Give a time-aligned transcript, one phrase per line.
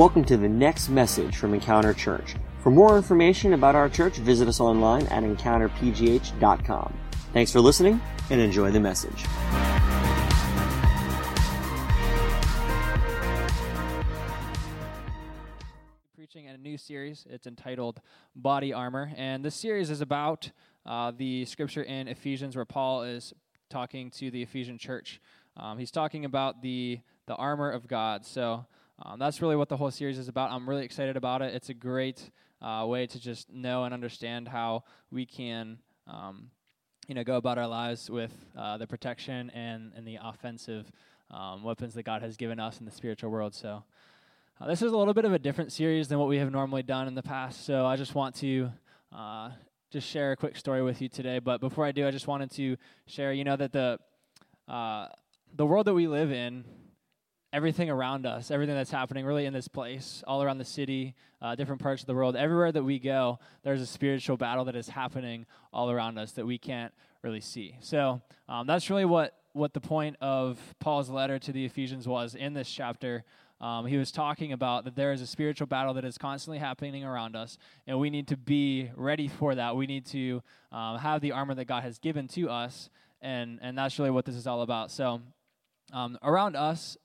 [0.00, 2.34] Welcome to the next message from Encounter Church.
[2.60, 6.94] For more information about our church, visit us online at encounterpgh.com.
[7.34, 8.00] Thanks for listening
[8.30, 9.26] and enjoy the message.
[16.16, 17.26] Preaching in a new series.
[17.28, 18.00] It's entitled
[18.34, 19.12] Body Armor.
[19.18, 20.50] And this series is about
[20.86, 23.34] uh, the scripture in Ephesians where Paul is
[23.68, 25.20] talking to the Ephesian church.
[25.58, 28.24] Um, he's talking about the, the armor of God.
[28.24, 28.64] So
[29.02, 30.50] um, that's really what the whole series is about.
[30.50, 31.54] I'm really excited about it.
[31.54, 36.50] It's a great uh, way to just know and understand how we can, um,
[37.08, 40.90] you know, go about our lives with uh, the protection and, and the offensive
[41.30, 43.54] um, weapons that God has given us in the spiritual world.
[43.54, 43.84] So
[44.60, 46.82] uh, this is a little bit of a different series than what we have normally
[46.82, 47.64] done in the past.
[47.64, 48.70] So I just want to
[49.16, 49.50] uh,
[49.90, 51.38] just share a quick story with you today.
[51.38, 52.76] But before I do, I just wanted to
[53.06, 53.98] share, you know, that the
[54.68, 55.08] uh,
[55.56, 56.64] the world that we live in
[57.52, 61.54] everything around us, everything that's happening really in this place, all around the city, uh,
[61.54, 64.88] different parts of the world, everywhere that we go, there's a spiritual battle that is
[64.88, 67.76] happening all around us that we can't really see.
[67.80, 72.34] So um, that's really what, what the point of Paul's letter to the Ephesians was
[72.34, 73.24] in this chapter.
[73.60, 77.04] Um, he was talking about that there is a spiritual battle that is constantly happening
[77.04, 79.76] around us, and we need to be ready for that.
[79.76, 82.88] We need to um, have the armor that God has given to us,
[83.20, 84.90] and, and that's really what this is all about.
[84.90, 85.20] So,
[85.92, 86.96] um, around us,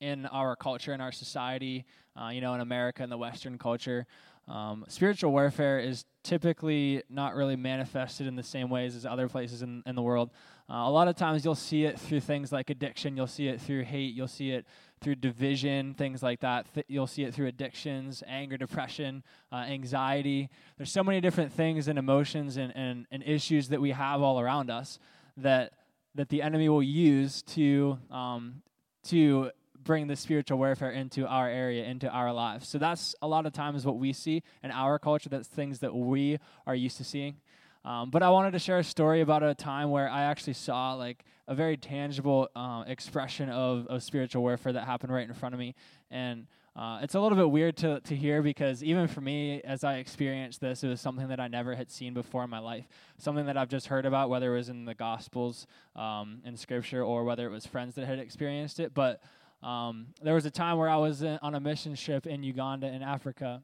[0.00, 1.84] in our culture, in our society,
[2.20, 4.06] uh, you know, in America, in the Western culture.
[4.48, 9.62] Um, spiritual warfare is typically not really manifested in the same ways as other places
[9.62, 10.30] in, in the world.
[10.68, 13.60] Uh, a lot of times you'll see it through things like addiction, you'll see it
[13.60, 14.66] through hate, you'll see it
[15.00, 16.72] through division, things like that.
[16.74, 20.48] Th- you'll see it through addictions, anger, depression, uh, anxiety.
[20.76, 24.40] There's so many different things and emotions and, and, and issues that we have all
[24.40, 24.98] around us
[25.36, 25.72] that
[26.14, 28.62] that the enemy will use to um,
[29.04, 29.50] to
[29.84, 32.68] bring the spiritual warfare into our area, into our lives.
[32.68, 35.28] So that's a lot of times what we see in our culture.
[35.28, 37.36] That's things that we are used to seeing.
[37.84, 40.92] Um, but I wanted to share a story about a time where I actually saw
[40.94, 45.54] like a very tangible um, expression of, of spiritual warfare that happened right in front
[45.54, 45.74] of me.
[46.10, 49.82] And uh, it's a little bit weird to, to hear because even for me, as
[49.82, 52.86] I experienced this, it was something that I never had seen before in my life.
[53.18, 55.66] Something that I've just heard about, whether it was in the Gospels,
[55.96, 58.94] um, in Scripture, or whether it was friends that had experienced it.
[58.94, 59.20] But
[59.62, 62.86] um, there was a time where I was in, on a mission trip in Uganda
[62.86, 63.62] in Africa.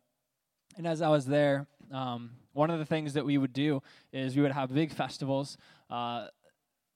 [0.76, 4.36] And as I was there, um, one of the things that we would do is
[4.36, 5.56] we would have big festivals.
[5.88, 6.28] Uh,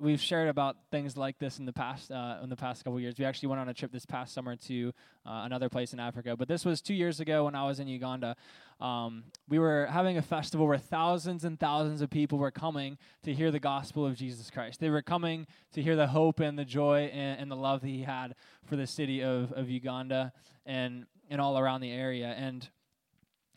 [0.00, 3.14] we've shared about things like this in the past uh, in the past couple years.
[3.18, 4.92] We actually went on a trip this past summer to
[5.26, 7.86] uh, another place in Africa, but this was two years ago when I was in
[7.86, 8.34] Uganda.
[8.80, 13.34] Um, we were having a festival where thousands and thousands of people were coming to
[13.34, 14.80] hear the gospel of Jesus Christ.
[14.80, 17.88] They were coming to hear the hope and the joy and, and the love that
[17.88, 18.34] He had
[18.64, 20.32] for the city of, of Uganda
[20.64, 22.34] and and all around the area.
[22.36, 22.68] And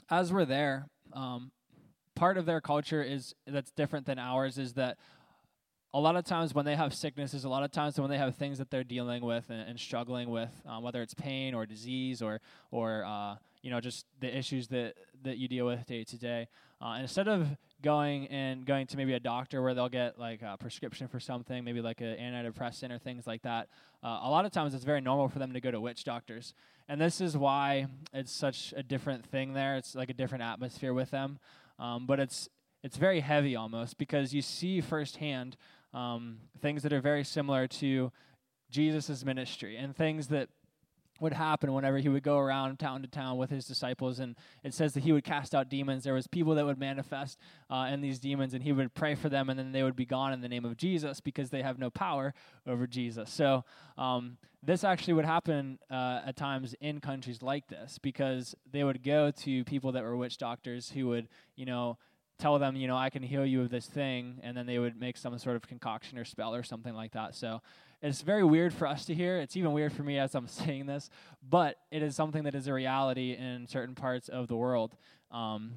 [0.10, 0.88] as we're there.
[1.14, 1.52] Um,
[2.16, 4.98] part of their culture is that's different than ours is that
[5.94, 8.36] a lot of times when they have sicknesses, a lot of times when they have
[8.36, 12.22] things that they're dealing with and, and struggling with, um, whether it's pain or disease
[12.22, 16.18] or or uh, you know just the issues that that you deal with day to
[16.18, 16.48] day,
[16.82, 17.48] uh, instead of
[17.84, 21.64] going and going to maybe a doctor where they'll get like a prescription for something,
[21.64, 23.68] maybe like an antidepressant or things like that,
[24.04, 26.56] uh, a lot of times it's very normal for them to go to witch doctors,
[26.90, 29.76] and this is why it's such a different thing there.
[29.76, 31.38] It's like a different atmosphere with them,
[31.78, 32.50] um, but it's
[32.84, 35.56] it's very heavy almost because you see firsthand
[35.94, 38.12] um, things that are very similar to
[38.70, 40.50] Jesus' ministry and things that
[41.20, 44.20] would happen whenever he would go around town to town with his disciples.
[44.20, 46.04] And it says that he would cast out demons.
[46.04, 47.40] There was people that would manifest
[47.70, 50.06] uh, in these demons and he would pray for them and then they would be
[50.06, 52.34] gone in the name of jesus because they have no power
[52.68, 53.32] over jesus.
[53.32, 53.64] So
[53.98, 59.04] um, this actually would happen uh, at times in countries like this because they would
[59.04, 61.98] go to people that were witch doctors who would you know
[62.40, 65.00] tell them, you know, I can heal you of this thing, and then they would
[65.00, 67.36] make some sort of concoction or spell or something like that.
[67.36, 67.62] So
[68.02, 69.38] it's very weird for us to hear.
[69.38, 71.10] It's even weird for me as I'm saying this,
[71.48, 74.96] but it is something that is a reality in certain parts of the world.
[75.32, 75.72] Um,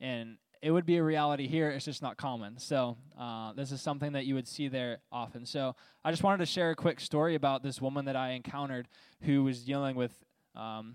[0.00, 2.56] and it would be a reality here, it's just not common.
[2.58, 5.44] So uh, this is something that you would see there often.
[5.44, 5.74] So
[6.04, 8.86] I just wanted to share a quick story about this woman that I encountered
[9.22, 10.12] who was dealing with
[10.54, 10.94] um,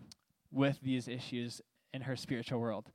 [0.51, 1.61] with these issues
[1.93, 2.91] in her spiritual world.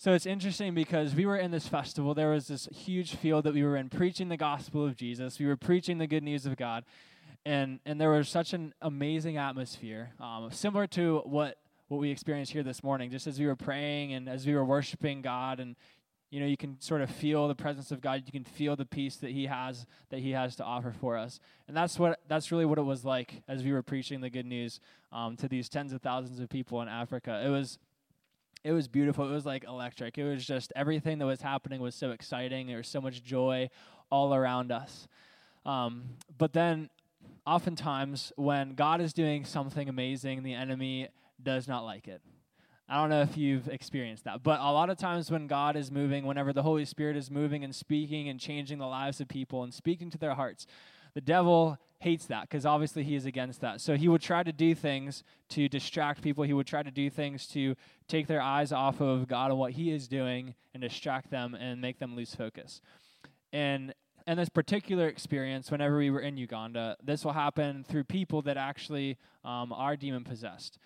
[0.00, 2.14] So it's interesting because we were in this festival.
[2.14, 5.38] There was this huge field that we were in preaching the gospel of Jesus.
[5.38, 6.86] We were preaching the good news of God.
[7.44, 11.58] And, and there was such an amazing atmosphere, um, similar to what,
[11.88, 13.10] what we experienced here this morning.
[13.10, 15.76] Just as we were praying and as we were worshiping God and
[16.30, 18.22] you know, you can sort of feel the presence of God.
[18.24, 21.40] You can feel the peace that He has that He has to offer for us,
[21.66, 24.46] and that's what that's really what it was like as we were preaching the good
[24.46, 24.78] news
[25.10, 27.42] um, to these tens of thousands of people in Africa.
[27.44, 27.80] It was
[28.62, 29.28] it was beautiful.
[29.28, 30.18] It was like electric.
[30.18, 32.66] It was just everything that was happening was so exciting.
[32.66, 33.70] There was so much joy
[34.10, 35.08] all around us.
[35.64, 36.90] Um, but then,
[37.46, 41.08] oftentimes, when God is doing something amazing, the enemy
[41.42, 42.20] does not like it.
[42.88, 45.92] I don't know if you've experienced that, but a lot of times when God is
[45.92, 49.62] moving, whenever the Holy Spirit is moving and speaking and changing the lives of people
[49.62, 50.66] and speaking to their hearts,
[51.14, 53.80] the devil hates that because obviously he is against that.
[53.80, 56.44] So he would try to do things to distract people.
[56.44, 57.76] He would try to do things to
[58.08, 61.80] take their eyes off of God and what he is doing and distract them and
[61.80, 62.80] make them lose focus.
[63.52, 63.94] And
[64.26, 68.56] in this particular experience, whenever we were in Uganda, this will happen through people that
[68.56, 70.78] actually um, are demon possessed.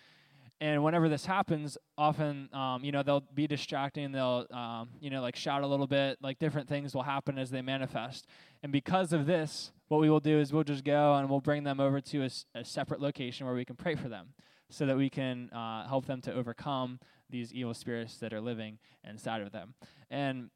[0.61, 4.11] And whenever this happens, often, um, you know, they'll be distracting.
[4.13, 6.17] They'll, um, you know, like shout a little bit.
[6.21, 8.27] Like different things will happen as they manifest.
[8.63, 11.63] And because of this, what we will do is we'll just go and we'll bring
[11.65, 12.29] them over to a,
[12.59, 14.29] a separate location where we can pray for them,
[14.69, 16.99] so that we can uh, help them to overcome
[17.29, 19.73] these evil spirits that are living inside of them.
[20.09, 20.49] And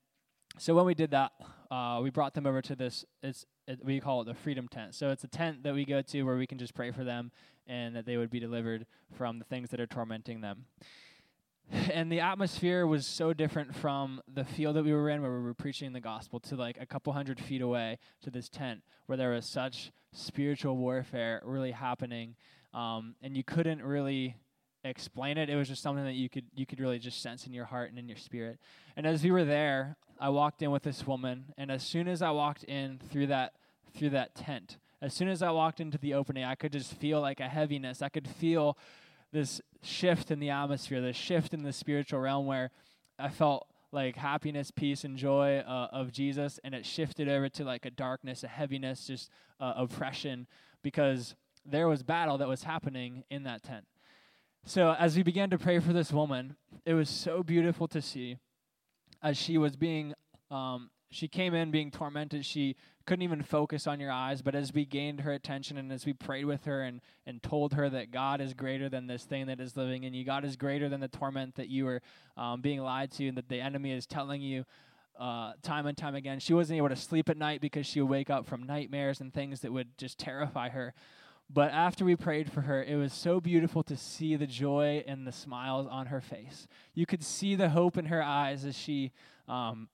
[0.57, 1.31] so when we did that,
[1.71, 3.05] uh, we brought them over to this.
[3.21, 4.95] It's it, we call it the freedom tent.
[4.95, 7.31] So it's a tent that we go to where we can just pray for them
[7.67, 10.65] and that they would be delivered from the things that are tormenting them.
[11.93, 15.43] And the atmosphere was so different from the field that we were in, where we
[15.43, 19.17] were preaching the gospel, to like a couple hundred feet away to this tent, where
[19.17, 22.35] there was such spiritual warfare really happening,
[22.73, 24.35] um, and you couldn't really
[24.83, 25.49] explain it.
[25.49, 27.89] It was just something that you could you could really just sense in your heart
[27.89, 28.59] and in your spirit.
[28.95, 32.21] And as we were there, I walked in with this woman, and as soon as
[32.21, 33.53] I walked in through that
[33.93, 37.21] through that tent, as soon as I walked into the opening, I could just feel
[37.21, 38.01] like a heaviness.
[38.01, 38.77] I could feel
[39.31, 42.71] this shift in the atmosphere, this shift in the spiritual realm where
[43.17, 47.63] I felt like happiness, peace, and joy uh, of Jesus, and it shifted over to
[47.63, 49.29] like a darkness, a heaviness, just
[49.59, 50.47] uh, oppression,
[50.83, 51.35] because
[51.65, 53.85] there was battle that was happening in that tent.
[54.65, 58.37] So as we began to pray for this woman, it was so beautiful to see
[59.21, 60.13] as she was being
[60.51, 62.45] um, she came in being tormented.
[62.45, 62.75] She
[63.05, 64.41] couldn't even focus on your eyes.
[64.41, 67.73] But as we gained her attention and as we prayed with her and, and told
[67.73, 70.55] her that God is greater than this thing that is living in you, God is
[70.55, 72.01] greater than the torment that you were
[72.37, 74.65] um, being lied to and that the enemy is telling you
[75.19, 76.39] uh, time and time again.
[76.39, 79.33] She wasn't able to sleep at night because she would wake up from nightmares and
[79.33, 80.93] things that would just terrify her.
[81.51, 85.25] But after we prayed for her, it was so beautiful to see the joy and
[85.25, 86.67] the smiles on her face.
[86.93, 89.11] You could see the hope in her eyes as she
[89.47, 89.89] um,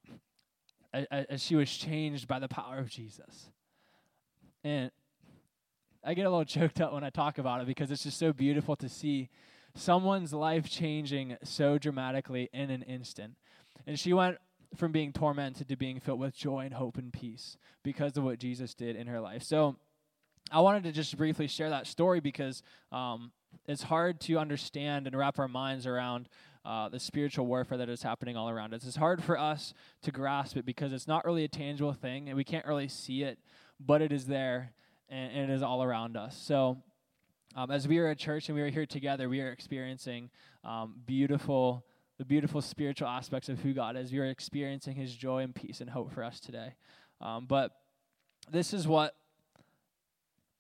[1.09, 3.49] as she was changed by the power of Jesus.
[4.63, 4.91] And
[6.03, 8.33] I get a little choked up when I talk about it because it's just so
[8.33, 9.29] beautiful to see
[9.75, 13.35] someone's life changing so dramatically in an instant.
[13.87, 14.37] And she went
[14.75, 18.39] from being tormented to being filled with joy and hope and peace because of what
[18.39, 19.43] Jesus did in her life.
[19.43, 19.77] So
[20.51, 22.61] I wanted to just briefly share that story because
[22.91, 23.31] um,
[23.67, 26.29] it's hard to understand and wrap our minds around
[26.63, 28.85] uh, the spiritual warfare that is happening all around us.
[28.85, 32.37] It's hard for us to grasp it because it's not really a tangible thing and
[32.37, 33.39] we can't really see it,
[33.79, 34.73] but it is there
[35.09, 36.37] and, and it is all around us.
[36.37, 36.77] So,
[37.55, 40.29] um, as we are a church and we are here together, we are experiencing
[40.65, 41.85] um, beautiful,
[42.17, 44.11] the beautiful spiritual aspects of who God is.
[44.11, 46.73] We are experiencing His joy and peace and hope for us today.
[47.21, 47.71] Um, but
[48.51, 49.15] this is what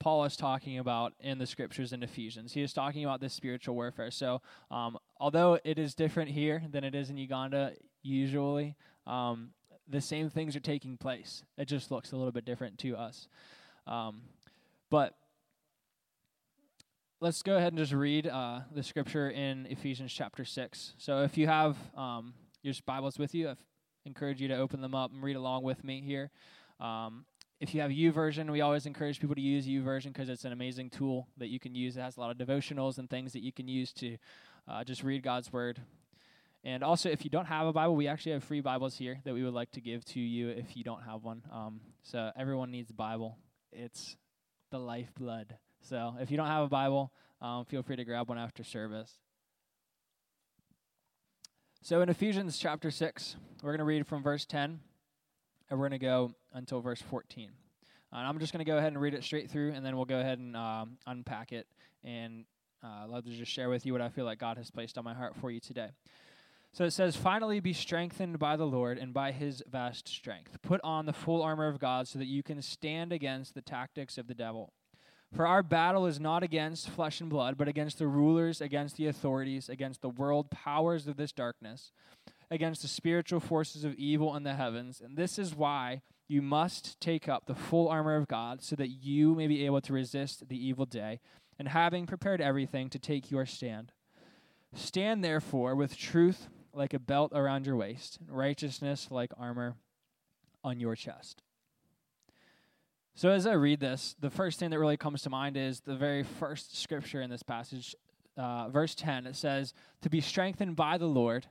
[0.05, 2.53] Paul is talking about in the scriptures in Ephesians.
[2.53, 4.11] He is talking about this spiritual warfare.
[4.11, 8.75] So, um, although it is different here than it is in Uganda, usually,
[9.07, 9.49] um,
[9.87, 11.43] the same things are taking place.
[11.57, 13.27] It just looks a little bit different to us.
[13.87, 14.21] Um,
[14.91, 15.15] but
[17.19, 20.93] let's go ahead and just read uh, the scripture in Ephesians chapter 6.
[20.99, 23.55] So, if you have um, your Bibles with you, I
[24.05, 26.29] encourage you to open them up and read along with me here.
[26.79, 27.25] Um,
[27.59, 30.51] if you have YouVersion, we always encourage people to use U YouVersion because it's an
[30.51, 31.95] amazing tool that you can use.
[31.95, 34.17] It has a lot of devotionals and things that you can use to
[34.67, 35.81] uh, just read God's Word.
[36.63, 39.33] And also, if you don't have a Bible, we actually have free Bibles here that
[39.33, 41.43] we would like to give to you if you don't have one.
[41.51, 43.37] Um, so everyone needs a Bible.
[43.71, 44.17] It's
[44.71, 45.55] the lifeblood.
[45.81, 49.13] So if you don't have a Bible, um, feel free to grab one after service.
[51.83, 54.79] So in Ephesians chapter 6, we're going to read from verse 10
[55.69, 57.49] and we're going to go until verse 14.
[58.13, 60.05] Uh, I'm just going to go ahead and read it straight through, and then we'll
[60.05, 61.67] go ahead and um, unpack it.
[62.03, 62.45] And
[62.83, 64.97] uh, I'd love to just share with you what I feel like God has placed
[64.97, 65.89] on my heart for you today.
[66.71, 70.61] So it says, Finally, be strengthened by the Lord and by his vast strength.
[70.61, 74.17] Put on the full armor of God so that you can stand against the tactics
[74.17, 74.73] of the devil.
[75.33, 79.07] For our battle is not against flesh and blood, but against the rulers, against the
[79.07, 81.91] authorities, against the world powers of this darkness
[82.51, 85.01] against the spiritual forces of evil in the heavens.
[85.01, 88.89] And this is why you must take up the full armor of God so that
[88.89, 91.19] you may be able to resist the evil day,
[91.57, 93.91] and having prepared everything to take your stand.
[94.73, 99.75] Stand therefore with truth like a belt around your waist, and righteousness like armor
[100.63, 101.41] on your chest.
[103.17, 105.95] So, as I read this, the first thing that really comes to mind is the
[105.95, 107.95] very first scripture in this passage,
[108.35, 109.25] uh, verse 10.
[109.25, 111.47] It says, To be strengthened by the Lord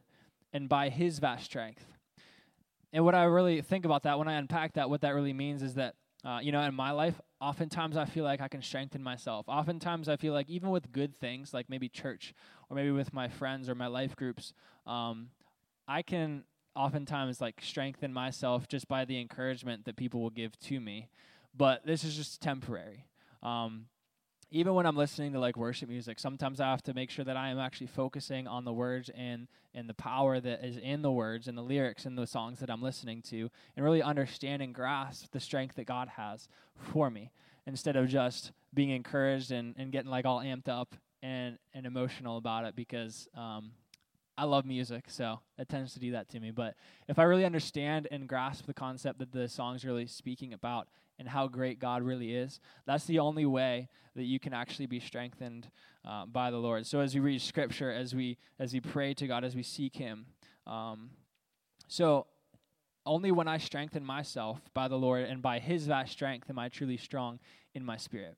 [0.54, 1.84] and by his vast strength.
[2.92, 5.62] And what I really think about that, when I unpack that, what that really means
[5.62, 9.02] is that, uh, you know, in my life, oftentimes I feel like I can strengthen
[9.02, 9.46] myself.
[9.48, 12.32] Oftentimes I feel like even with good things, like maybe church
[12.70, 14.54] or maybe with my friends or my life groups,
[14.86, 15.30] um,
[15.88, 16.44] I can
[16.76, 21.08] oftentimes like strengthen myself just by the encouragement that people will give to me.
[21.56, 23.06] But this is just temporary.
[23.42, 23.86] Um,
[24.50, 27.36] even when I'm listening to like worship music, sometimes I have to make sure that
[27.36, 31.10] I am actually focusing on the words and and the power that is in the
[31.10, 34.74] words and the lyrics and the songs that I'm listening to, and really understand and
[34.74, 37.30] grasp the strength that God has for me,
[37.66, 42.36] instead of just being encouraged and, and getting like all amped up and and emotional
[42.36, 43.72] about it because um,
[44.36, 46.50] I love music, so it tends to do that to me.
[46.50, 46.74] But
[47.08, 51.28] if I really understand and grasp the concept that the song's really speaking about and
[51.28, 52.60] how great God really is.
[52.86, 55.68] That's the only way that you can actually be strengthened
[56.04, 56.86] uh, by the Lord.
[56.86, 59.96] So as we read Scripture, as we as we pray to God, as we seek
[59.96, 60.26] Him,
[60.66, 61.10] um,
[61.88, 62.26] so
[63.06, 66.68] only when I strengthen myself by the Lord and by His vast strength am I
[66.68, 67.38] truly strong
[67.74, 68.36] in my spirit.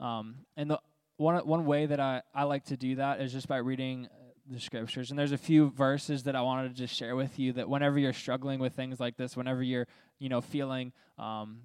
[0.00, 0.80] Um, and the
[1.16, 4.08] one one way that I, I like to do that is just by reading
[4.50, 5.10] the scriptures.
[5.10, 7.98] And there's a few verses that I wanted to just share with you that whenever
[7.98, 9.86] you're struggling with things like this, whenever you're,
[10.18, 11.62] you know, feeling um,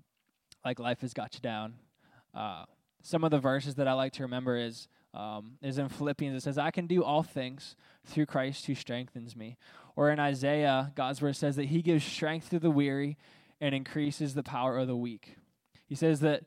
[0.64, 1.74] like life has got you down,
[2.34, 2.66] uh,
[3.02, 6.36] some of the verses that I like to remember is um, is in Philippians.
[6.36, 9.58] It says, "I can do all things through Christ who strengthens me."
[9.96, 13.18] Or in Isaiah, God's word says that He gives strength to the weary
[13.60, 15.38] and increases the power of the weak.
[15.88, 16.44] He says that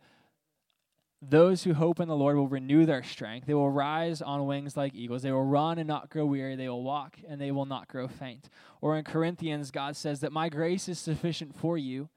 [1.22, 3.46] those who hope in the Lord will renew their strength.
[3.46, 5.22] They will rise on wings like eagles.
[5.22, 6.56] They will run and not grow weary.
[6.56, 8.48] They will walk and they will not grow faint.
[8.80, 12.08] Or in Corinthians, God says that my grace is sufficient for you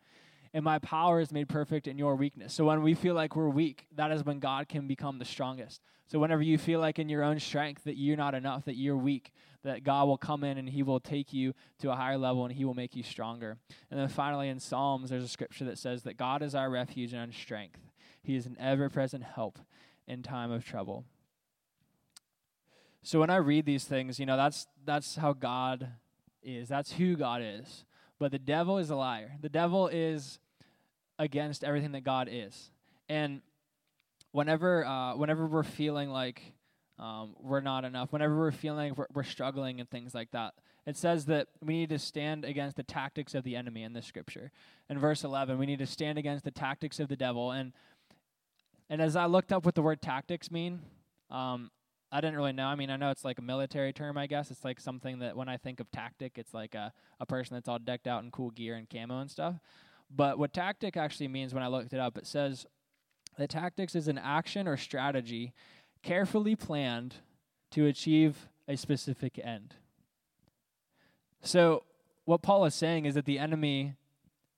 [0.53, 2.53] and my power is made perfect in your weakness.
[2.53, 5.81] So when we feel like we're weak, that is when God can become the strongest.
[6.07, 8.95] So whenever you feel like in your own strength that you're not enough, that you're
[8.95, 9.33] weak,
[9.63, 12.53] that God will come in and he will take you to a higher level and
[12.53, 13.57] he will make you stronger.
[13.89, 17.11] And then finally in Psalms, there's a scripture that says that God is our refuge
[17.11, 17.79] and our strength
[18.23, 19.59] he is an ever present help
[20.07, 21.05] in time of trouble.
[23.01, 25.89] So when I read these things, you know, that's that's how God
[26.41, 26.69] is.
[26.69, 27.85] That's who God is.
[28.17, 29.33] But the devil is a liar.
[29.41, 30.39] The devil is
[31.19, 32.71] against everything that God is.
[33.09, 33.41] And
[34.31, 36.53] whenever uh, whenever we're feeling like
[36.97, 40.53] um, we're not enough, whenever we're feeling we're, we're struggling and things like that,
[40.85, 44.05] it says that we need to stand against the tactics of the enemy in this
[44.05, 44.51] scripture.
[44.89, 47.51] In verse 11, we need to stand against the tactics of the devil.
[47.51, 47.71] And
[48.93, 50.79] and as I looked up what the word tactics mean,
[51.31, 51.71] um,
[52.11, 52.67] I didn't really know.
[52.67, 54.51] I mean, I know it's like a military term, I guess.
[54.51, 57.67] It's like something that when I think of tactic, it's like a, a person that's
[57.67, 59.55] all decked out in cool gear and camo and stuff.
[60.15, 62.67] But what tactic actually means when I looked it up, it says
[63.39, 65.53] that tactics is an action or strategy
[66.03, 67.15] carefully planned
[67.71, 69.73] to achieve a specific end.
[71.41, 71.83] So,
[72.25, 73.95] what Paul is saying is that the enemy,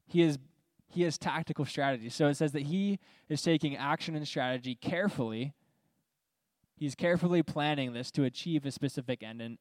[0.07, 0.39] he is
[0.87, 2.09] he has tactical strategy.
[2.09, 5.53] So it says that he is taking action and strategy carefully.
[6.77, 9.41] He's carefully planning this to achieve a specific end.
[9.41, 9.57] And,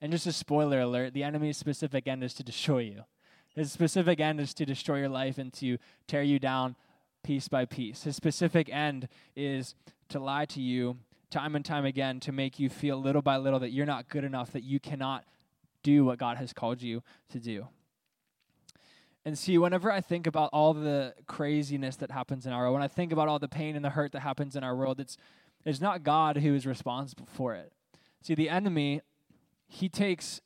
[0.00, 3.04] and just a spoiler alert the enemy's specific end is to destroy you.
[3.54, 6.76] His specific end is to destroy your life and to tear you down
[7.22, 8.04] piece by piece.
[8.04, 9.74] His specific end is
[10.08, 10.98] to lie to you
[11.30, 14.24] time and time again to make you feel little by little that you're not good
[14.24, 15.24] enough, that you cannot
[15.82, 17.68] do what God has called you to do.
[19.24, 22.82] And see, whenever I think about all the craziness that happens in our world, when
[22.82, 25.18] I think about all the pain and the hurt that happens in our world, it's,
[25.64, 27.72] it's not God who is responsible for it.
[28.22, 29.02] See, the enemy,
[29.68, 30.40] he takes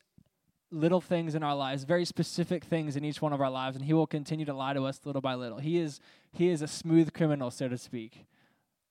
[0.73, 3.85] little things in our lives, very specific things in each one of our lives, and
[3.85, 5.59] he will continue to lie to us little by little.
[5.59, 6.01] He is,
[6.33, 8.27] he is a smooth criminal, so to speak.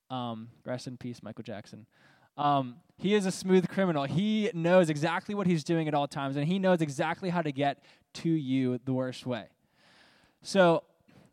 [0.10, 1.86] Um, rest in peace, Michael Jackson.
[2.38, 4.06] Um, he is a smooth criminal.
[4.06, 7.52] He knows exactly what he's doing at all times, and he knows exactly how to
[7.52, 9.48] get to you the worst way.
[10.46, 10.84] So,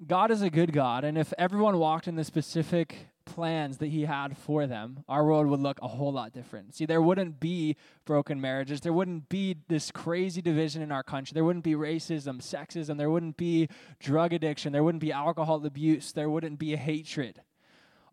[0.06, 4.02] God is a good God, and if everyone walked in the specific plans that He
[4.02, 6.76] had for them, our world would look a whole lot different.
[6.76, 7.74] See, there wouldn't be
[8.04, 12.40] broken marriages, there wouldn't be this crazy division in our country, there wouldn't be racism,
[12.40, 17.42] sexism, there wouldn't be drug addiction, there wouldn't be alcohol abuse, there wouldn't be hatred.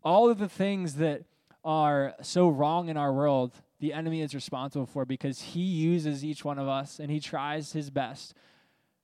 [0.02, 1.22] All of the things that
[1.64, 6.44] are so wrong in our world the enemy is responsible for because he uses each
[6.44, 8.34] one of us and he tries his best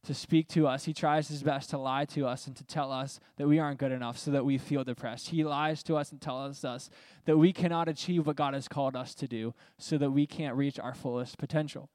[0.05, 0.85] to speak to us.
[0.85, 3.79] He tries his best to lie to us and to tell us that we aren't
[3.79, 5.31] good enough so that we feel depressed.
[5.31, 6.91] He lies to us and tells us
[7.25, 10.57] that we cannot achieve what God has called us to do so that we can't
[10.57, 11.89] reach our fullest potential.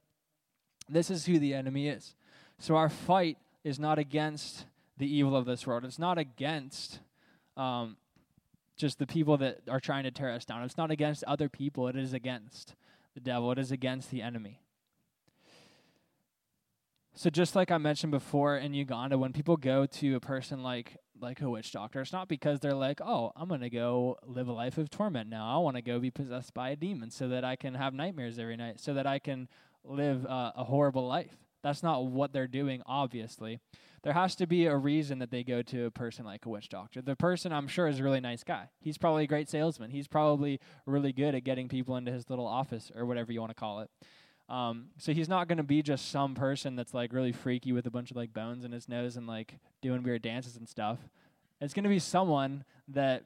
[0.90, 2.16] This is who the enemy is.
[2.58, 4.66] So our fight is not against
[4.98, 5.86] the evil of this world.
[5.86, 7.00] It's not against
[7.56, 7.96] um,
[8.76, 10.64] just the people that are trying to tear us down.
[10.64, 11.88] It's not against other people.
[11.88, 12.76] It is against
[13.14, 13.52] the devil.
[13.52, 14.62] It is against the enemy.
[17.20, 20.96] So just like I mentioned before in Uganda, when people go to a person like
[21.20, 24.54] like a witch doctor, it's not because they're like, oh, I'm gonna go live a
[24.54, 25.54] life of torment now.
[25.54, 28.40] I want to go be possessed by a demon so that I can have nightmares
[28.40, 29.50] every night, so that I can
[29.84, 31.36] live uh, a horrible life.
[31.62, 33.60] That's not what they're doing, obviously.
[34.02, 36.70] There has to be a reason that they go to a person like a witch
[36.70, 37.02] doctor.
[37.02, 38.70] The person, I'm sure, is a really nice guy.
[38.80, 39.92] He's probably a great salesman.
[39.92, 43.52] He's probably really good at getting people into his little office or whatever you want
[43.52, 43.90] to call it.
[44.50, 47.86] Um, so he's not going to be just some person that's like really freaky with
[47.86, 50.98] a bunch of like bones in his nose and like doing weird dances and stuff.
[51.62, 53.24] It's going to be someone that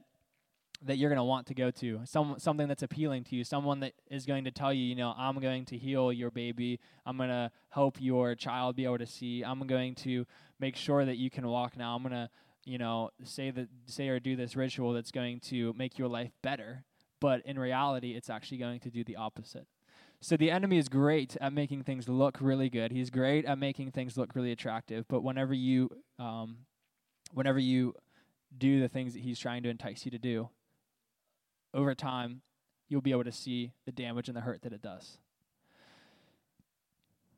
[0.86, 3.80] that you're going to want to go to, some something that's appealing to you, someone
[3.80, 7.16] that is going to tell you, you know, I'm going to heal your baby, I'm
[7.16, 10.26] going to help your child be able to see, I'm going to
[10.60, 12.30] make sure that you can walk now, I'm going to,
[12.66, 16.32] you know, say that say or do this ritual that's going to make your life
[16.42, 16.84] better,
[17.22, 19.68] but in reality it's actually going to do the opposite.
[20.24, 22.94] So the enemy is great at making things look really good.
[22.94, 25.06] He's great at making things look really attractive.
[25.10, 26.60] But whenever you, um,
[27.34, 27.94] whenever you
[28.58, 30.48] do the things that he's trying to entice you to do,
[31.74, 32.42] over time,
[32.88, 35.18] you'll be able to see the damage and the hurt that it does.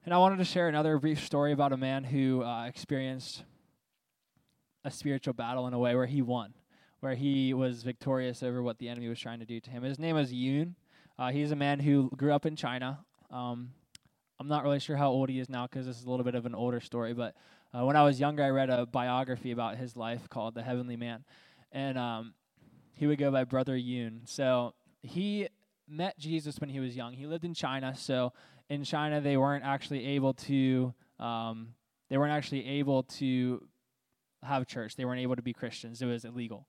[0.05, 3.45] And I wanted to share another brief story about a man who uh, experienced
[4.83, 6.53] a spiritual battle in a way where he won,
[6.99, 9.81] where he was victorious over what the enemy was trying to do to him.
[9.81, 10.75] His name was Yun.
[11.17, 12.99] Uh, he's a man who grew up in China.
[13.31, 13.71] Um,
[14.39, 16.35] I'm not really sure how old he is now because this is a little bit
[16.35, 17.13] of an older story.
[17.13, 17.35] But
[17.73, 20.97] uh, when I was younger, I read a biography about his life called The Heavenly
[20.97, 21.23] Man.
[21.71, 22.33] And um,
[22.93, 24.21] he would go by Brother Yun.
[24.25, 24.73] So
[25.03, 25.47] he
[25.87, 27.13] met Jesus when he was young.
[27.13, 27.95] He lived in China.
[27.95, 28.33] So
[28.69, 30.93] in China, they weren't actually able to.
[31.19, 31.75] Um,
[32.09, 33.65] they weren't actually able to
[34.43, 34.95] have church.
[34.95, 36.01] They weren't able to be Christians.
[36.01, 36.67] It was illegal.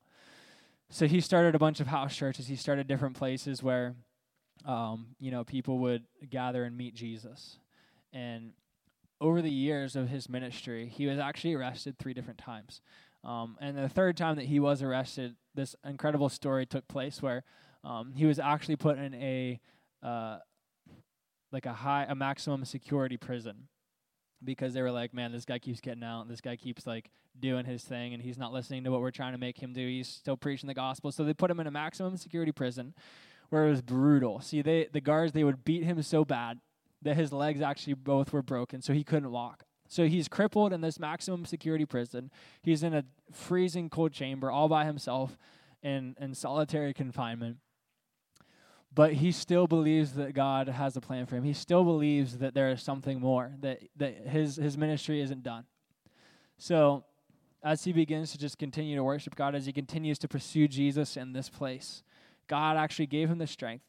[0.89, 2.47] So he started a bunch of house churches.
[2.47, 3.97] He started different places where
[4.65, 7.59] um, you know, people would gather and meet Jesus.
[8.13, 8.53] And
[9.21, 12.81] over the years of his ministry, he was actually arrested three different times.
[13.25, 17.45] Um, and the third time that he was arrested, this incredible story took place where
[17.83, 19.61] um, he was actually put in a
[20.03, 20.39] uh,
[21.53, 23.69] like a high, a maximum security prison
[24.45, 26.29] because they were like, man, this guy keeps getting out.
[26.29, 29.33] This guy keeps like doing his thing, and he's not listening to what we're trying
[29.33, 29.87] to make him do.
[29.87, 31.11] He's still preaching the gospel.
[31.11, 32.95] So they put him in a maximum security prison
[33.51, 34.41] where it was brutal.
[34.41, 36.61] See, they the guards they would beat him so bad
[37.03, 39.65] that his legs actually both were broken, so he couldn't walk.
[39.89, 42.31] So he's crippled in this maximum security prison.
[42.63, 45.37] He's in a freezing cold chamber all by himself
[45.83, 47.59] in, in solitary confinement.
[48.93, 51.45] But he still believes that God has a plan for him.
[51.45, 55.65] He still believes that there is something more, that, that his, his ministry isn't done.
[56.57, 57.05] So
[57.63, 61.17] as he begins to just continue to worship God, as he continues to pursue Jesus
[61.17, 62.03] in this place,
[62.49, 63.85] God actually gave him the strength,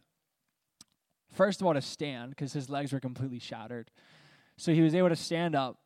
[1.32, 3.92] first of all, to stand because his legs were completely shattered.
[4.58, 5.78] So he was able to stand up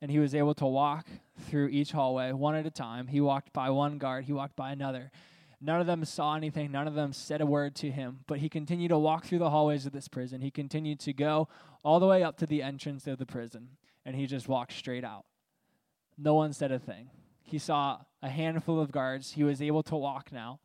[0.00, 1.06] and he was able to walk
[1.48, 3.06] through each hallway one at a time.
[3.08, 5.10] He walked by one guard, he walked by another.
[5.60, 8.48] None of them saw anything, none of them said a word to him, but he
[8.48, 10.40] continued to walk through the hallways of this prison.
[10.40, 11.48] He continued to go
[11.82, 13.70] all the way up to the entrance of the prison,
[14.04, 15.24] and he just walked straight out.
[16.16, 17.10] No one said a thing.
[17.42, 19.32] He saw a handful of guards.
[19.32, 20.60] He was able to walk now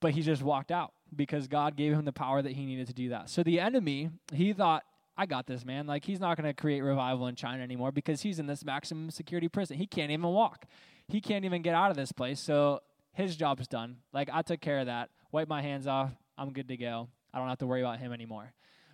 [0.00, 2.92] but he just walked out because God gave him the power that he needed to
[2.92, 3.30] do that.
[3.30, 4.84] So the enemy, he thought,
[5.16, 5.86] I got this, man.
[5.86, 9.10] Like, he's not going to create revival in China anymore because he's in this maximum
[9.10, 9.76] security prison.
[9.76, 10.66] He can't even walk,
[11.08, 12.40] he can't even get out of this place.
[12.40, 12.80] So
[13.12, 13.96] his job's done.
[14.12, 15.10] Like, I took care of that.
[15.32, 16.12] Wipe my hands off.
[16.36, 17.08] I'm good to go.
[17.34, 18.52] I don't have to worry about him anymore.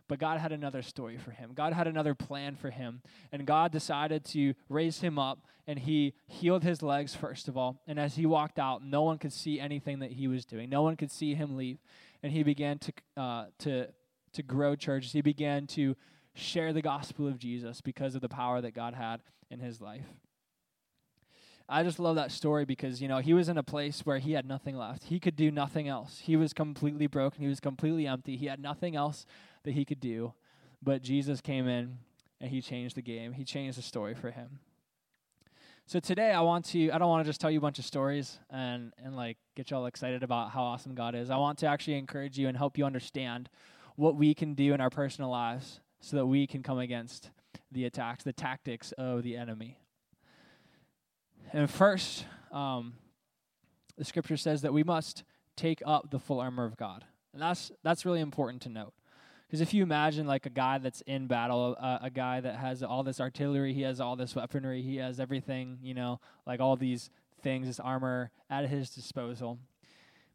[0.08, 1.52] But God had another story for him.
[1.54, 3.00] God had another plan for him.
[3.32, 7.80] And God decided to raise him up, and he healed his legs, first of all.
[7.86, 10.82] And as he walked out, no one could see anything that he was doing, no
[10.82, 11.78] one could see him leave.
[12.22, 13.88] And he began to, uh, to,
[14.32, 15.12] to grow churches.
[15.12, 15.94] He began to
[16.34, 20.06] share the gospel of Jesus because of the power that God had in his life.
[21.68, 24.32] I just love that story because, you know, he was in a place where he
[24.32, 25.04] had nothing left.
[25.04, 26.20] He could do nothing else.
[26.20, 27.42] He was completely broken.
[27.42, 28.36] He was completely empty.
[28.36, 29.24] He had nothing else
[29.62, 30.34] that he could do.
[30.82, 31.98] But Jesus came in
[32.40, 33.32] and he changed the game.
[33.32, 34.58] He changed the story for him.
[35.86, 37.84] So today I want to I don't want to just tell you a bunch of
[37.84, 41.28] stories and and like get y'all excited about how awesome God is.
[41.28, 43.50] I want to actually encourage you and help you understand
[43.96, 47.30] what we can do in our personal lives so that we can come against
[47.70, 49.78] the attacks, the tactics of the enemy.
[51.54, 52.94] And first, um,
[53.96, 55.22] the scripture says that we must
[55.56, 57.04] take up the full armor of God.
[57.32, 58.92] And that's that's really important to note.
[59.46, 62.82] Because if you imagine like a guy that's in battle, uh, a guy that has
[62.82, 66.74] all this artillery, he has all this weaponry, he has everything, you know, like all
[66.74, 67.08] these
[67.40, 69.60] things, this armor at his disposal.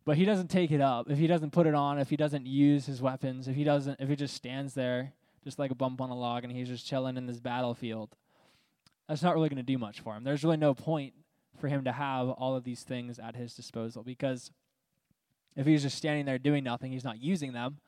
[0.05, 1.09] But he doesn't take it up.
[1.09, 3.99] If he doesn't put it on, if he doesn't use his weapons, if he doesn't,
[3.99, 5.11] if he just stands there
[5.43, 8.15] just like a bump on a log and he's just chilling in this battlefield,
[9.09, 10.23] that's not really going to do much for him.
[10.23, 11.15] There's really no point
[11.59, 14.51] for him to have all of these things at his disposal because
[15.55, 17.79] if he's just standing there doing nothing, he's not using them,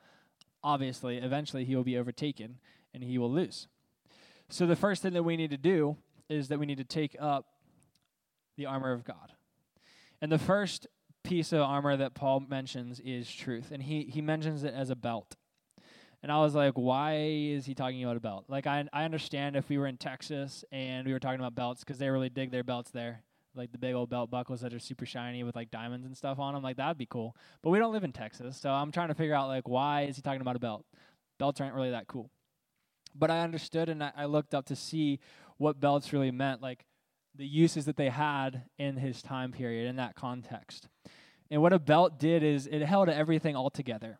[0.64, 2.58] obviously, eventually he will be overtaken
[2.92, 3.68] and he will lose.
[4.50, 5.96] So the first thing that we need to do
[6.28, 7.46] is that we need to take up
[8.56, 9.32] the armor of God.
[10.20, 10.88] And the first
[11.22, 14.96] piece of armor that Paul mentions is truth, and he, he mentions it as a
[14.96, 15.36] belt.
[16.22, 18.44] And I was like, why is he talking about a belt?
[18.48, 21.82] Like, I, I understand if we were in Texas and we were talking about belts
[21.82, 24.78] because they really dig their belts there like the big old belt buckles that are
[24.78, 26.62] super shiny with like diamonds and stuff on them.
[26.62, 27.36] Like that'd be cool.
[27.62, 30.16] But we don't live in Texas, so I'm trying to figure out like why is
[30.16, 30.84] he talking about a belt?
[31.38, 32.30] Belts aren't really that cool.
[33.14, 35.20] But I understood and I, I looked up to see
[35.58, 36.86] what belts really meant, like
[37.34, 40.88] the uses that they had in his time period in that context.
[41.50, 44.18] And what a belt did is it held everything all together,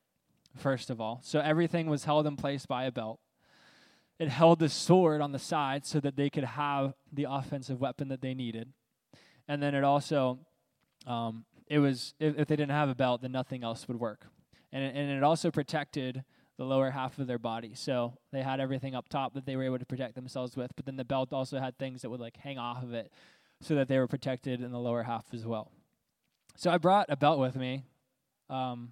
[0.56, 1.20] first of all.
[1.22, 3.20] So everything was held in place by a belt.
[4.18, 8.08] It held the sword on the side so that they could have the offensive weapon
[8.08, 8.72] that they needed
[9.48, 10.38] and then it also
[11.06, 14.26] um, it was if, if, they didn't have a belt, then nothing else would work,
[14.72, 16.24] and it, and it also protected
[16.58, 17.72] the lower half of their body.
[17.74, 20.86] So they had everything up top that they were able to protect themselves with, but
[20.86, 23.10] then the belt also had things that would like hang off of it,
[23.60, 25.70] so that they were protected in the lower half as well.
[26.56, 27.84] So I brought a belt with me.
[28.48, 28.90] Um,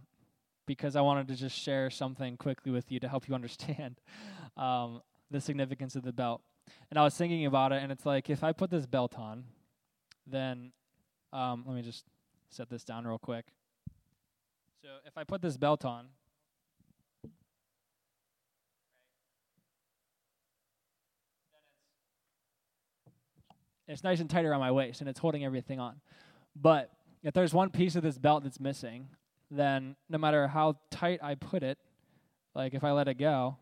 [0.66, 4.01] because I wanted to just share something quickly with you to help you understand
[4.57, 6.42] um, the significance of the belt.
[6.90, 9.44] And I was thinking about it, and it's like if I put this belt on,
[10.27, 10.73] then
[11.33, 12.05] um, let me just
[12.51, 13.46] set this down real quick.
[14.83, 16.07] So if I put this belt on,
[23.90, 26.01] it's nice and tight around my waist and it's holding everything on.
[26.55, 26.90] But
[27.23, 29.09] if there's one piece of this belt that's missing,
[29.51, 31.79] then no matter how tight I put it,
[32.55, 33.57] like if I let it go,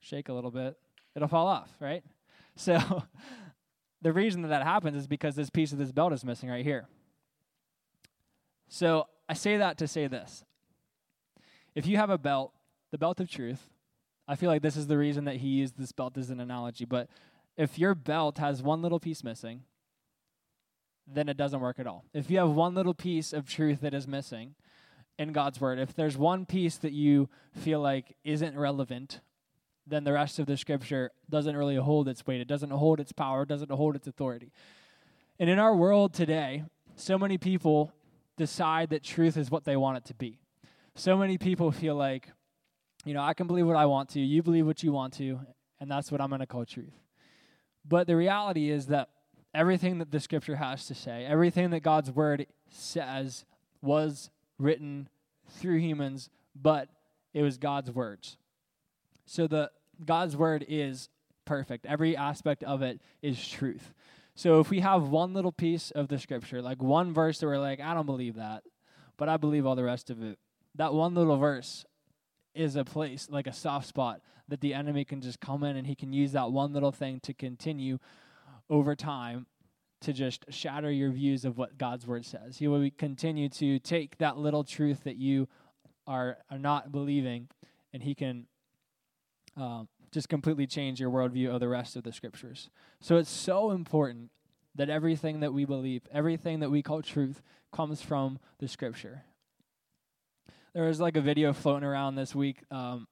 [0.00, 0.76] shake a little bit,
[1.14, 2.04] it'll fall off, right?
[2.56, 3.04] So
[4.02, 6.64] the reason that that happens is because this piece of this belt is missing right
[6.64, 6.88] here.
[8.68, 10.44] So I say that to say this.
[11.74, 12.52] If you have a belt,
[12.90, 13.70] the belt of truth,
[14.28, 16.84] I feel like this is the reason that he used this belt as an analogy,
[16.84, 17.08] but
[17.56, 19.62] if your belt has one little piece missing,
[21.06, 22.04] then it doesn't work at all.
[22.12, 24.54] If you have one little piece of truth that is missing
[25.20, 29.20] in God's word, if there's one piece that you feel like isn't relevant
[29.90, 32.40] then the rest of the scripture doesn't really hold its weight.
[32.40, 34.52] It doesn't hold its power, it doesn't hold its authority.
[35.38, 36.64] And in our world today,
[36.96, 37.92] so many people
[38.36, 40.38] decide that truth is what they want it to be.
[40.94, 42.28] So many people feel like,
[43.04, 45.40] you know, I can believe what I want to, you believe what you want to,
[45.80, 46.94] and that's what I'm going to call truth.
[47.86, 49.08] But the reality is that
[49.54, 53.44] everything that the scripture has to say, everything that God's word says,
[53.82, 55.08] was written
[55.48, 56.88] through humans, but
[57.32, 58.36] it was God's words.
[59.26, 59.70] So the
[60.04, 61.08] God's word is
[61.44, 61.86] perfect.
[61.86, 63.92] Every aspect of it is truth.
[64.34, 67.58] So if we have one little piece of the scripture, like one verse that we're
[67.58, 68.62] like, I don't believe that,
[69.16, 70.38] but I believe all the rest of it,
[70.76, 71.84] that one little verse
[72.54, 75.86] is a place, like a soft spot, that the enemy can just come in and
[75.86, 77.98] he can use that one little thing to continue
[78.68, 79.46] over time
[80.00, 82.58] to just shatter your views of what God's word says.
[82.58, 85.48] He will continue to take that little truth that you
[86.06, 87.48] are, are not believing,
[87.92, 88.46] and he can
[89.56, 92.70] um, just completely change your worldview of the rest of the scriptures.
[93.00, 94.30] So it's so important
[94.74, 99.24] that everything that we believe, everything that we call truth, comes from the scripture.
[100.74, 103.06] There was like a video floating around this week um,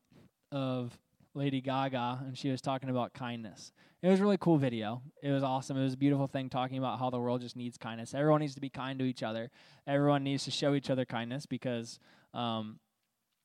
[0.51, 0.97] of
[1.39, 3.73] Lady Gaga, and she was talking about kindness.
[4.03, 5.03] It was a really cool video.
[5.23, 5.77] It was awesome.
[5.77, 8.13] It was a beautiful thing talking about how the world just needs kindness.
[8.13, 9.51] Everyone needs to be kind to each other.
[9.87, 12.01] Everyone needs to show each other kindness because
[12.35, 12.81] um,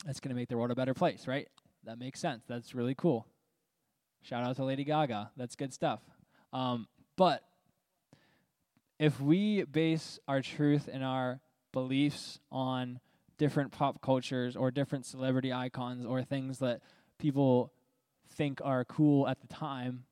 [0.07, 1.47] it's going to make the world a better place, right?
[1.85, 2.43] That makes sense.
[2.47, 3.27] That's really cool.
[4.23, 5.31] Shout out to Lady Gaga.
[5.37, 5.99] That's good stuff.
[6.51, 7.43] Um, but
[8.99, 12.99] if we base our truth and our beliefs on
[13.37, 16.81] different pop cultures or different celebrity icons or things that
[17.19, 17.71] people
[18.33, 20.05] think are cool at the time,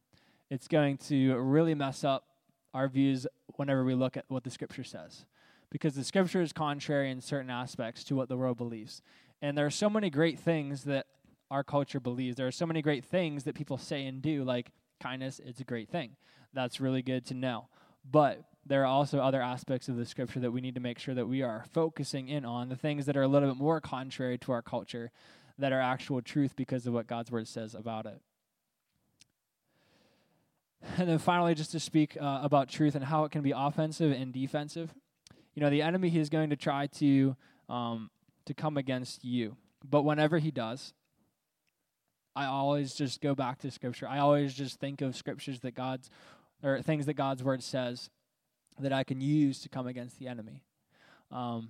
[0.50, 2.26] it's going to really mess up
[2.74, 5.26] our views whenever we look at what the scripture says.
[5.70, 9.02] Because the scripture is contrary in certain aspects to what the world believes.
[9.42, 11.08] And there are so many great things that
[11.50, 12.38] our culture believes.
[12.38, 15.66] There are so many great things that people say and do, like kindness, it's a
[15.66, 16.16] great thing.
[16.54, 17.68] That's really good to know.
[18.10, 21.16] But there are also other aspects of the scripture that we need to make sure
[21.16, 24.38] that we are focusing in on, the things that are a little bit more contrary
[24.40, 25.12] to our culture,
[25.62, 28.22] that are actual truth because of what God's word says about it.
[30.98, 34.12] And then finally, just to speak uh, about truth and how it can be offensive
[34.12, 34.94] and defensive.
[35.54, 37.36] You know, the enemy he is going to try to
[37.70, 38.10] um,
[38.46, 39.56] to come against you,
[39.88, 40.94] but whenever he does,
[42.36, 44.08] I always just go back to Scripture.
[44.08, 46.10] I always just think of scriptures that God's
[46.64, 48.10] or things that God's word says
[48.80, 50.64] that I can use to come against the enemy.
[51.32, 51.70] Um,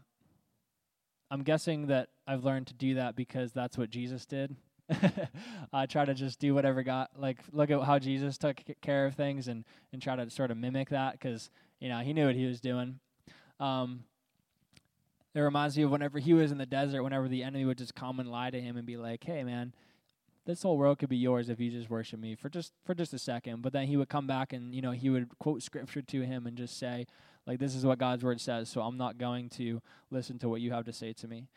[1.31, 4.53] I'm guessing that I've learned to do that because that's what Jesus did.
[5.73, 9.15] I try to just do whatever God like look at how Jesus took care of
[9.15, 9.63] things and
[9.93, 12.59] and try to sort of mimic that because you know he knew what he was
[12.59, 12.99] doing.
[13.61, 14.03] Um,
[15.33, 17.95] it reminds me of whenever he was in the desert, whenever the enemy would just
[17.95, 19.73] come and lie to him and be like, "Hey, man,
[20.45, 23.13] this whole world could be yours if you just worship me for just for just
[23.13, 23.61] a second.
[23.61, 26.47] But then he would come back and you know he would quote scripture to him
[26.47, 27.05] and just say,
[27.51, 30.61] like, "This is what God's word says, so I'm not going to listen to what
[30.61, 31.47] you have to say to me."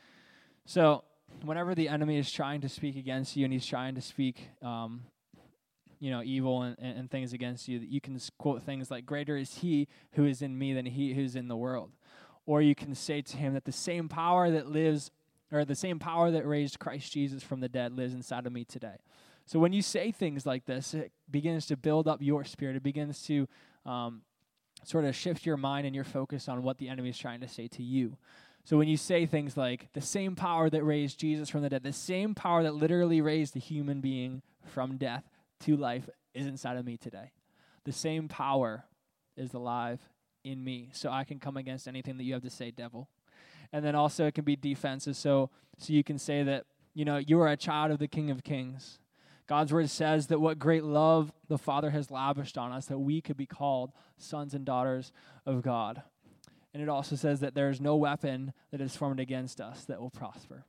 [0.67, 1.05] So
[1.43, 5.03] whenever the enemy is trying to speak against you and he's trying to speak um,
[6.01, 9.37] you know evil and, and, things against you that you can quote things like greater
[9.37, 11.91] is he who is in me than he who's in the world.
[12.47, 15.11] Or you can say to him that the same power that lives
[15.51, 18.65] or the same power that raised christ jesus from the dead lives inside of me
[18.65, 18.97] today.
[19.47, 22.77] So when you say things like this it begins to build up your spirit.
[22.77, 23.49] It begins to
[23.87, 24.23] um,
[24.89, 27.49] sort of shift your mind and your focus on what the enemy is trying to
[27.49, 28.17] say to you
[28.65, 31.83] so when you say things like the same power that raised Jesus from the dead,
[31.83, 35.25] the same power that literally raised a human being from death
[35.61, 37.33] to life is inside of me today.
[37.85, 38.85] The same power
[39.37, 40.01] is alive
[40.45, 40.89] in me.
[40.93, 43.11] So I can come against anything that you have to say, devil.
[43.71, 45.19] And then also it can be defenses.
[45.19, 48.31] So so you can say that, you know, you are a child of the King
[48.31, 48.99] of Kings.
[49.47, 53.21] God's word says that what great love the Father has lavished on us, that we
[53.21, 55.13] could be called sons and daughters
[55.45, 56.03] of God.
[56.73, 60.01] And it also says that there is no weapon that is formed against us that
[60.01, 60.65] will prosper.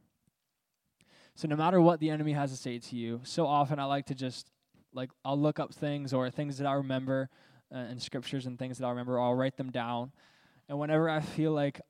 [1.36, 4.06] So no matter what the enemy has to say to you, so often I like
[4.08, 4.52] to just
[4.94, 7.30] like I'll look up things or things that I remember
[7.74, 10.12] uh, in scriptures and things that I remember, I'll write them down.
[10.70, 11.82] And whenever I feel like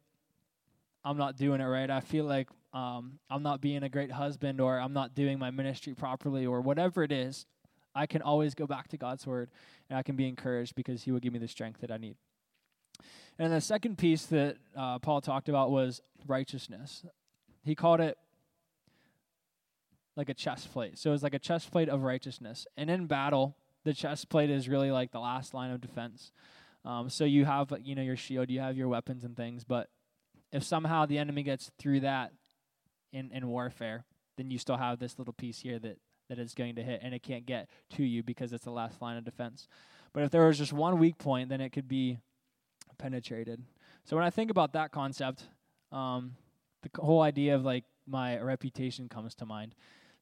[1.03, 4.59] I'm not doing it right, I feel like um, I'm not being a great husband
[4.59, 7.45] or I'm not doing my ministry properly or whatever it is,
[7.95, 9.49] I can always go back to God's word
[9.89, 12.17] and I can be encouraged because He will give me the strength that I need.
[13.39, 17.05] And the second piece that uh, Paul talked about was righteousness.
[17.63, 18.17] He called it
[20.17, 20.97] like a chest plate.
[20.97, 22.67] So it's like a chest plate of righteousness.
[22.75, 26.31] And in battle, the chest plate is really like the last line of defense.
[26.83, 29.89] Um, so you have, you know, your shield, you have your weapons and things, but
[30.51, 32.31] if somehow the enemy gets through that
[33.15, 34.03] in, in warfare,
[34.37, 35.97] then you still have this little piece here that,
[36.27, 39.01] that is going to hit, and it can't get to you because it's the last
[39.01, 39.67] line of defense.
[40.13, 42.19] But if there was just one weak point, then it could be
[42.97, 43.63] penetrated.
[44.03, 45.45] So when I think about that concept,
[45.91, 46.33] um,
[46.83, 49.75] the whole idea of like my reputation comes to mind.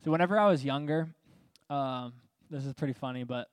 [0.05, 1.09] So whenever I was younger,
[1.69, 2.13] um,
[2.49, 3.47] this is pretty funny, but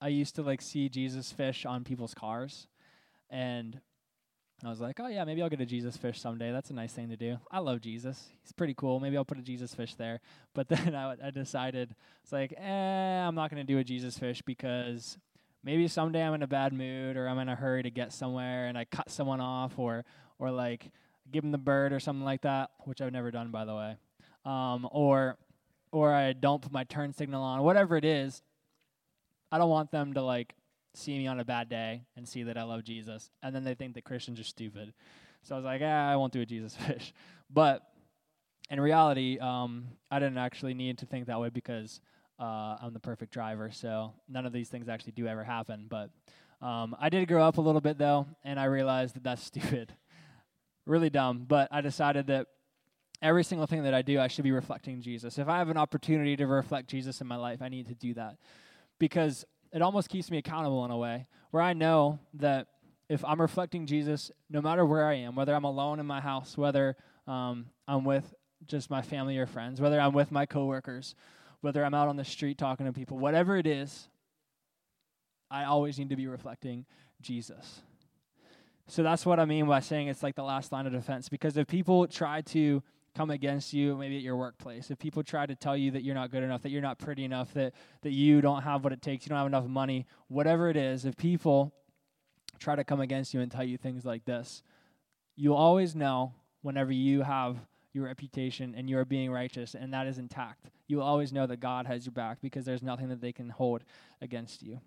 [0.00, 2.66] I used to like see Jesus fish on people's cars,
[3.28, 3.80] and
[4.64, 6.52] I was like, oh yeah, maybe I'll get a Jesus fish someday.
[6.52, 7.38] That's a nice thing to do.
[7.50, 8.28] I love Jesus.
[8.42, 9.00] He's pretty cool.
[9.00, 10.20] Maybe I'll put a Jesus fish there.
[10.54, 12.62] But then I, I decided it's like, eh,
[13.26, 15.16] I'm not gonna do a Jesus fish because
[15.62, 18.66] maybe someday I'm in a bad mood or I'm in a hurry to get somewhere
[18.66, 20.04] and I cut someone off or
[20.38, 20.90] or like
[21.30, 23.96] give them the bird or something like that, which I've never done by the way.
[24.44, 25.36] Um, or
[25.92, 28.42] or I don't put my turn signal on, whatever it is.
[29.52, 30.54] I don't want them to like
[30.94, 33.74] see me on a bad day and see that I love Jesus, and then they
[33.74, 34.92] think that Christians are stupid.
[35.42, 37.12] So I was like, ah, I won't do a Jesus fish.
[37.48, 37.82] But
[38.70, 42.00] in reality, um, I didn't actually need to think that way because
[42.38, 45.86] uh, I'm the perfect driver, so none of these things actually do ever happen.
[45.88, 46.10] But
[46.62, 49.94] um, I did grow up a little bit though, and I realized that that's stupid,
[50.86, 51.44] really dumb.
[51.46, 52.46] But I decided that
[53.22, 55.38] every single thing that I do, I should be reflecting Jesus.
[55.38, 58.14] If I have an opportunity to reflect Jesus in my life, I need to do
[58.14, 58.36] that
[58.98, 62.66] because it almost keeps me accountable in a way where I know that
[63.08, 66.56] if I'm reflecting Jesus, no matter where I am, whether I'm alone in my house,
[66.56, 68.34] whether um, I'm with
[68.66, 71.14] just my family or friends, whether I'm with my coworkers,
[71.60, 74.08] whether I'm out on the street talking to people, whatever it is,
[75.50, 76.86] I always need to be reflecting
[77.20, 77.82] Jesus.
[78.86, 81.28] So that's what I mean by saying it's like the last line of defense.
[81.28, 82.82] Because if people try to
[83.14, 86.14] come against you, maybe at your workplace, if people try to tell you that you're
[86.14, 89.02] not good enough, that you're not pretty enough, that, that you don't have what it
[89.02, 91.72] takes, you don't have enough money, whatever it is, if people
[92.58, 94.62] try to come against you and tell you things like this,
[95.36, 97.56] you'll always know whenever you have
[97.92, 100.70] your reputation, and you are being righteous, and that is intact.
[100.86, 103.50] You will always know that God has your back because there's nothing that they can
[103.50, 103.82] hold
[104.20, 104.80] against you.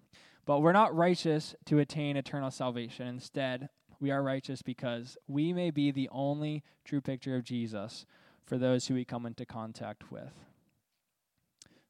[0.45, 3.07] But we're not righteous to attain eternal salvation.
[3.07, 3.69] Instead,
[4.03, 8.05] we are righteous because we may be the only true picture of Jesus
[8.43, 10.33] for those who we come into contact with.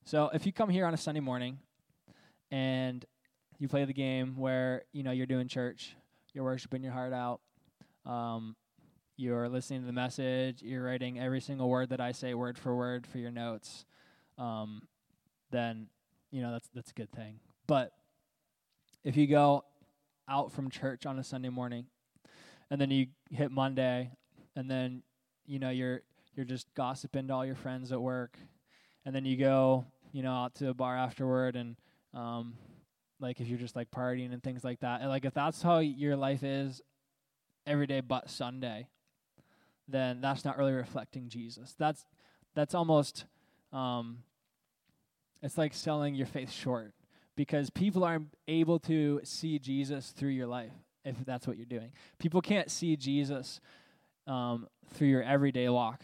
[0.05, 1.57] So if you come here on a Sunday morning
[2.51, 3.03] and
[3.57, 5.95] you play the game where you know you're doing church,
[6.35, 7.41] you're worshiping your heart out,
[8.05, 8.55] um,
[9.17, 12.75] you're listening to the message, you're writing every single word that I say word for
[12.75, 13.85] word for your notes,
[14.37, 14.83] um,
[15.49, 15.87] then
[16.29, 17.39] you know that's that's a good thing.
[17.65, 17.91] But
[19.03, 19.63] if you go
[20.29, 21.87] out from church on a Sunday morning,
[22.69, 24.11] and then you hit Monday,
[24.55, 25.03] and then
[25.45, 26.01] you know you're
[26.35, 28.37] you're just gossiping to all your friends at work,
[29.05, 31.75] and then you go you know out to a bar afterward and
[32.13, 32.53] um,
[33.19, 35.01] like if you're just like partying and things like that.
[35.01, 36.81] And like if that's how your life is
[37.65, 38.87] every day but Sunday,
[39.87, 41.75] then that's not really reflecting Jesus.
[41.77, 42.05] That's
[42.53, 43.25] that's almost
[43.71, 44.19] um,
[45.41, 46.93] it's like selling your faith short
[47.35, 50.73] because people aren't able to see Jesus through your life
[51.05, 51.91] if that's what you're doing.
[52.19, 53.59] People can't see Jesus
[54.27, 56.01] um, through your everyday walk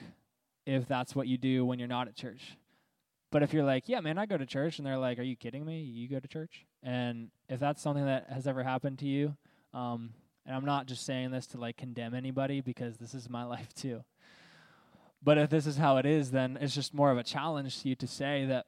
[0.65, 2.57] if that's what you do when you're not at church.
[3.31, 5.35] But if you're like, yeah, man, I go to church, and they're like, are you
[5.35, 5.81] kidding me?
[5.81, 6.65] You go to church?
[6.81, 9.35] And if that's something that has ever happened to you,
[9.73, 10.11] um,
[10.45, 13.73] and I'm not just saying this to like condemn anybody because this is my life
[13.73, 14.03] too.
[15.21, 17.89] But if this is how it is, then it's just more of a challenge to
[17.89, 18.65] you to say that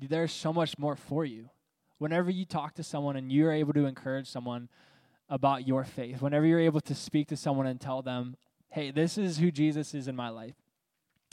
[0.00, 1.50] there's so much more for you.
[1.98, 4.68] Whenever you talk to someone and you're able to encourage someone
[5.30, 8.36] about your faith, whenever you're able to speak to someone and tell them,
[8.68, 10.56] hey, this is who Jesus is in my life,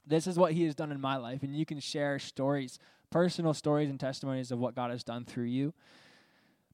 [0.06, 2.80] this is what he has done in my life and you can share stories
[3.10, 5.74] personal stories and testimonies of what god has done through you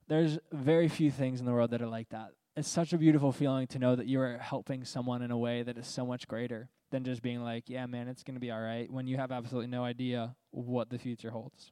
[0.08, 2.32] there's very few things in the world that are like that.
[2.56, 5.64] It's such a beautiful feeling to know that you are helping someone in a way
[5.64, 8.52] that is so much greater than just being like yeah man it's going to be
[8.52, 11.72] all right when you have absolutely no idea what the future holds.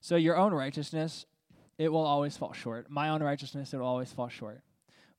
[0.00, 1.26] So your own righteousness
[1.78, 4.62] it will always fall short my own righteousness it will always fall short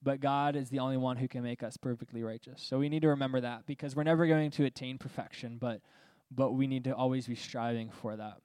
[0.05, 2.61] but God is the only one who can make us perfectly righteous.
[2.61, 5.81] So we need to remember that because we're never going to attain perfection, but
[6.31, 8.37] but we need to always be striving for that.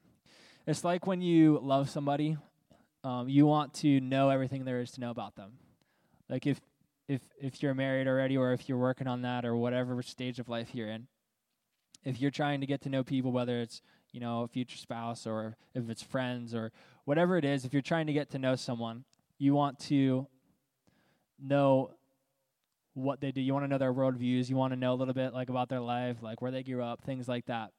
[0.66, 2.36] It's like when you love somebody,
[3.04, 5.52] um, you want to know everything there is to know about them.
[6.30, 6.60] Like if
[7.08, 10.48] if if you're married already, or if you're working on that, or whatever stage of
[10.48, 11.08] life you're in,
[12.04, 15.26] if you're trying to get to know people, whether it's you know a future spouse
[15.26, 16.72] or if it's friends or
[17.04, 19.04] whatever it is, if you're trying to get to know someone,
[19.38, 20.26] you want to
[21.42, 21.90] know
[22.94, 23.40] what they do.
[23.40, 24.48] You want to know their worldviews.
[24.48, 26.82] You want to know a little bit like about their life, like where they grew
[26.82, 27.70] up, things like that.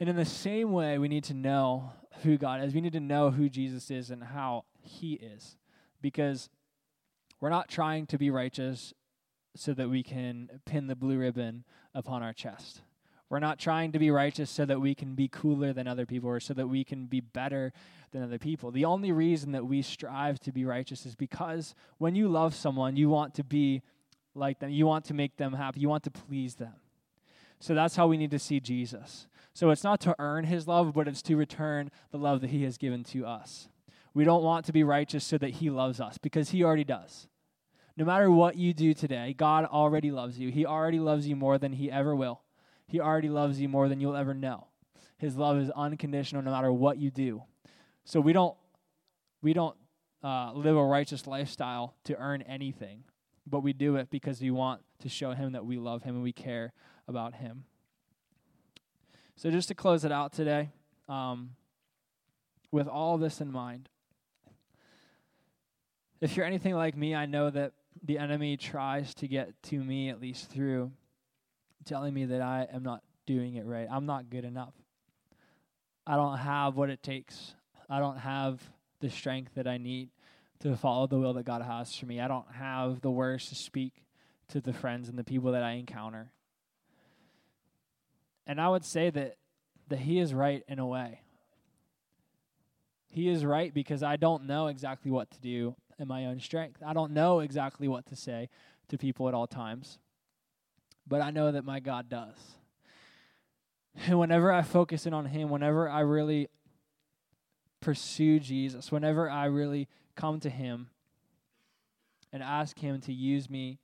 [0.00, 2.74] And in the same way, we need to know who God is.
[2.74, 5.56] We need to know who Jesus is and how He is,
[6.00, 6.48] because
[7.40, 8.94] we're not trying to be righteous
[9.54, 12.82] so that we can pin the blue ribbon upon our chest.
[13.32, 16.28] We're not trying to be righteous so that we can be cooler than other people
[16.28, 17.72] or so that we can be better
[18.10, 18.70] than other people.
[18.70, 22.94] The only reason that we strive to be righteous is because when you love someone,
[22.94, 23.80] you want to be
[24.34, 24.68] like them.
[24.68, 25.80] You want to make them happy.
[25.80, 26.74] You want to please them.
[27.58, 29.26] So that's how we need to see Jesus.
[29.54, 32.64] So it's not to earn his love, but it's to return the love that he
[32.64, 33.70] has given to us.
[34.12, 37.28] We don't want to be righteous so that he loves us because he already does.
[37.96, 40.50] No matter what you do today, God already loves you.
[40.50, 42.42] He already loves you more than he ever will.
[42.92, 44.66] He already loves you more than you'll ever know.
[45.16, 47.42] His love is unconditional no matter what you do.
[48.04, 48.54] So we don't
[49.40, 49.74] we don't
[50.22, 53.04] uh, live a righteous lifestyle to earn anything,
[53.46, 56.22] but we do it because we want to show him that we love him and
[56.22, 56.74] we care
[57.08, 57.64] about him.
[59.36, 60.68] So just to close it out today,
[61.08, 61.52] um,
[62.70, 63.88] with all this in mind,
[66.20, 67.72] if you're anything like me, I know that
[68.04, 70.92] the enemy tries to get to me at least through
[71.84, 73.86] telling me that I am not doing it right.
[73.90, 74.74] I'm not good enough.
[76.06, 77.54] I don't have what it takes.
[77.88, 78.60] I don't have
[79.00, 80.10] the strength that I need
[80.60, 82.20] to follow the will that God has for me.
[82.20, 84.04] I don't have the words to speak
[84.48, 86.32] to the friends and the people that I encounter.
[88.46, 89.36] And I would say that
[89.88, 91.20] that he is right in a way.
[93.08, 96.82] He is right because I don't know exactly what to do in my own strength.
[96.84, 98.48] I don't know exactly what to say
[98.88, 99.98] to people at all times
[101.06, 102.36] but I know that my God does.
[104.06, 106.48] And whenever I focus in on Him, whenever I really
[107.80, 110.88] pursue Jesus, whenever I really come to Him
[112.32, 113.78] and ask Him to use me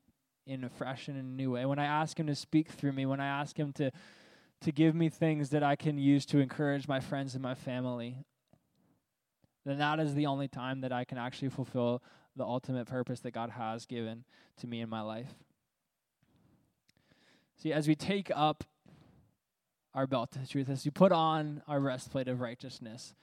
[0.46, 3.04] in a fresh and a new way, when I ask Him to speak through me,
[3.04, 3.90] when I ask Him to,
[4.62, 8.24] to give me things that I can use to encourage my friends and my family,
[9.66, 12.02] then that is the only time that I can actually fulfill
[12.34, 14.24] the ultimate purpose that God has given
[14.60, 15.34] to me in my life.
[17.60, 18.62] See, as we take up
[19.92, 23.14] our belt of truth, as we put on our breastplate of righteousness,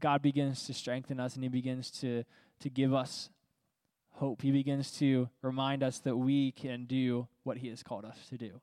[0.00, 2.24] God begins to strengthen us and He begins to,
[2.60, 3.30] to give us
[4.14, 4.42] hope.
[4.42, 8.36] He begins to remind us that we can do what He has called us to
[8.36, 8.60] do.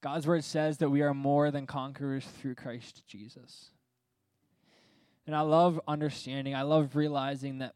[0.00, 3.70] God's word says that we are more than conquerors through Christ Jesus.
[5.26, 7.74] And I love understanding, I love realizing that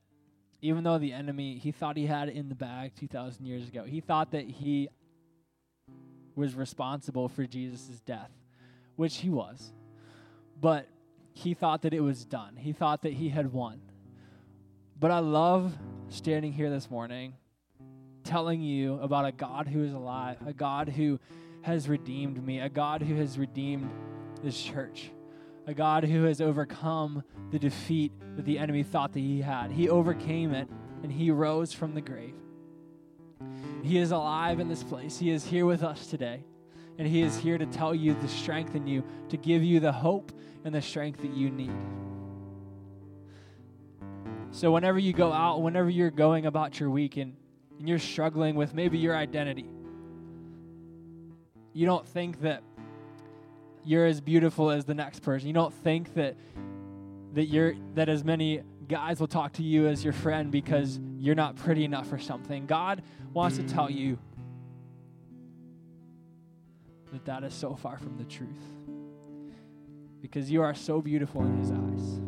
[0.60, 3.84] even though the enemy, he thought he had it in the bag 2,000 years ago,
[3.84, 4.88] he thought that he
[6.36, 8.30] was responsible for Jesus' death,
[8.94, 9.72] which he was.
[10.60, 10.86] But
[11.32, 13.80] he thought that it was done, he thought that he had won.
[14.98, 15.74] But I love
[16.08, 17.34] standing here this morning
[18.24, 21.18] telling you about a God who is alive, a God who
[21.62, 23.90] has redeemed me, a God who has redeemed
[24.42, 25.10] this church,
[25.66, 29.70] a God who has overcome the defeat that the enemy thought that he had.
[29.70, 30.68] He overcame it
[31.02, 32.34] and he rose from the grave.
[33.86, 35.16] He is alive in this place.
[35.16, 36.42] He is here with us today.
[36.98, 40.32] And he is here to tell you, to strengthen you, to give you the hope
[40.64, 41.72] and the strength that you need.
[44.50, 47.36] So, whenever you go out, whenever you're going about your week and,
[47.78, 49.68] and you're struggling with maybe your identity,
[51.74, 52.62] you don't think that
[53.84, 55.46] you're as beautiful as the next person.
[55.46, 56.36] You don't think that
[57.34, 61.34] that you're that as many guys will talk to you as your friend because you're
[61.34, 62.66] not pretty enough or something.
[62.66, 64.18] God wants to tell you
[67.12, 68.48] that that is so far from the truth.
[70.20, 72.20] Because you are so beautiful in his eyes.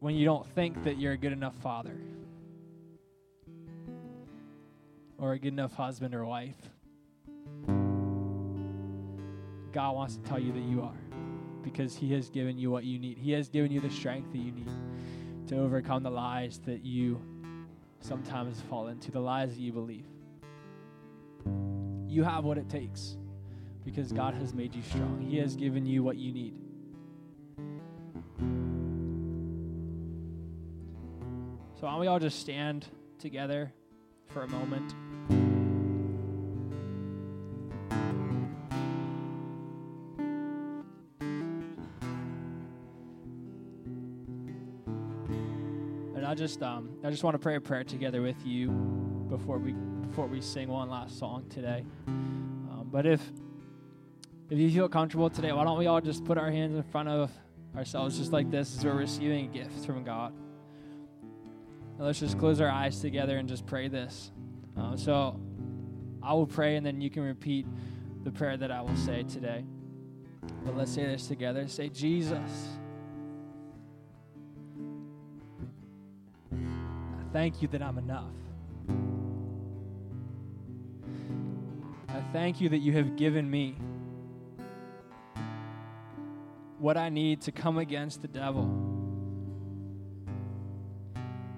[0.00, 1.98] When you don't think that you're a good enough father
[5.18, 6.77] or a good enough husband or wife.
[9.78, 10.98] God wants to tell you that you are
[11.62, 13.16] because He has given you what you need.
[13.16, 14.68] He has given you the strength that you need
[15.46, 17.22] to overcome the lies that you
[18.00, 20.04] sometimes fall into, the lies that you believe.
[22.08, 23.18] You have what it takes
[23.84, 25.20] because God has made you strong.
[25.20, 26.54] He has given you what you need.
[31.76, 32.88] So, why don't we all just stand
[33.20, 33.72] together
[34.26, 34.92] for a moment?
[46.48, 48.70] Just um, I just want to pray a prayer together with you
[49.28, 49.72] before we
[50.08, 51.84] before we sing one last song today.
[52.06, 53.20] Um, but if
[54.48, 57.10] if you feel comfortable today, why don't we all just put our hands in front
[57.10, 57.30] of
[57.76, 60.32] ourselves just like this as we're receiving a gift from God.
[61.98, 64.32] And let's just close our eyes together and just pray this.
[64.74, 65.38] Uh, so
[66.22, 67.66] I will pray and then you can repeat
[68.24, 69.66] the prayer that I will say today.
[70.64, 71.68] But let's say this together.
[71.68, 72.78] Say, Jesus.
[77.32, 78.32] Thank you that I'm enough.
[82.08, 83.76] I thank you that you have given me
[86.78, 88.88] what I need to come against the devil.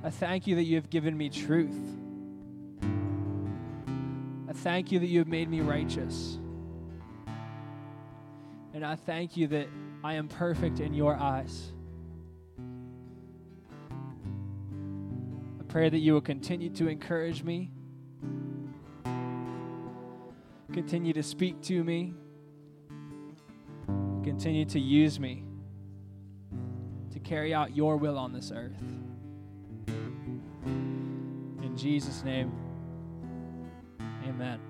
[0.02, 1.76] I thank you that you have given me truth.
[4.48, 6.38] I thank you that you have made me righteous.
[8.72, 9.68] And I thank you that
[10.02, 11.72] I am perfect in your eyes.
[15.70, 17.70] Pray that you will continue to encourage me,
[20.72, 22.12] continue to speak to me,
[24.24, 25.44] continue to use me
[27.12, 28.82] to carry out your will on this earth.
[30.66, 32.52] In Jesus' name,
[34.26, 34.69] amen.